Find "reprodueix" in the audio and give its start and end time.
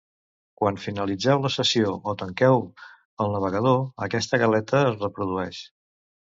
5.05-5.63